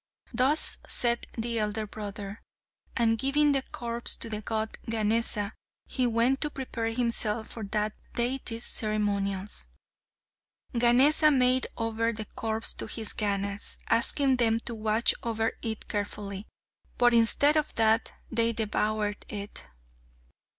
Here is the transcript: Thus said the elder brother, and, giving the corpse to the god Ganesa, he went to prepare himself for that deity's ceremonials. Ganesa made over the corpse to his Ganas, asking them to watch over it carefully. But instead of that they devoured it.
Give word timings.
Thus 0.33 0.79
said 0.87 1.27
the 1.37 1.59
elder 1.59 1.85
brother, 1.85 2.41
and, 2.97 3.19
giving 3.19 3.51
the 3.51 3.61
corpse 3.61 4.15
to 4.15 4.31
the 4.31 4.41
god 4.41 4.79
Ganesa, 4.89 5.51
he 5.85 6.07
went 6.07 6.41
to 6.41 6.49
prepare 6.49 6.87
himself 6.87 7.49
for 7.51 7.63
that 7.65 7.93
deity's 8.15 8.65
ceremonials. 8.65 9.67
Ganesa 10.75 11.29
made 11.29 11.67
over 11.77 12.11
the 12.11 12.25
corpse 12.25 12.73
to 12.73 12.87
his 12.87 13.13
Ganas, 13.13 13.77
asking 13.91 14.37
them 14.37 14.59
to 14.61 14.73
watch 14.73 15.13
over 15.21 15.51
it 15.61 15.87
carefully. 15.87 16.47
But 16.97 17.13
instead 17.13 17.55
of 17.55 17.75
that 17.75 18.11
they 18.31 18.53
devoured 18.53 19.23
it. 19.29 19.65